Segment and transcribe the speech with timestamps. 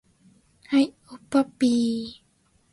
[0.65, 2.23] はい、おっぱっぴー